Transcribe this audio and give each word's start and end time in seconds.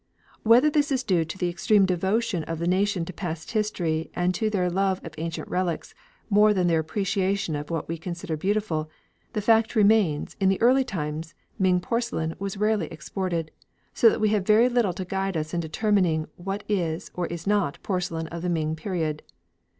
Whether 0.41 0.71
this 0.71 0.91
is 0.91 1.03
due 1.03 1.23
to 1.25 1.37
the 1.37 1.47
extreme 1.47 1.85
devotion 1.85 2.43
of 2.45 2.57
the 2.57 2.65
nation 2.65 3.05
to 3.05 3.13
past 3.13 3.51
history 3.51 4.09
and 4.15 4.33
to 4.33 4.49
their 4.49 4.67
love 4.67 4.99
of 5.05 5.13
ancient 5.19 5.47
relics 5.47 5.93
more 6.27 6.55
than 6.55 6.65
their 6.65 6.79
appreciation 6.79 7.55
of 7.55 7.69
what 7.69 7.87
we 7.87 7.99
consider 7.99 8.35
beautiful, 8.35 8.89
the 9.33 9.41
fact 9.43 9.75
remains 9.75 10.33
that, 10.33 10.41
in 10.45 10.49
the 10.49 10.59
early 10.59 10.83
times, 10.83 11.35
Ming 11.59 11.79
porcelain 11.79 12.33
was 12.39 12.57
rarely 12.57 12.87
exported, 12.87 13.51
so 13.93 14.09
that 14.09 14.19
we 14.19 14.29
have 14.29 14.41
very 14.43 14.69
little 14.69 14.93
to 14.93 15.05
guide 15.05 15.37
us 15.37 15.53
in 15.53 15.59
determining 15.59 16.25
what 16.35 16.63
is 16.67 17.11
or 17.13 17.27
is 17.27 17.45
not 17.45 17.77
porcelain 17.83 18.25
of 18.29 18.41
the 18.41 18.49
Ming 18.49 18.75
period. 18.75 19.21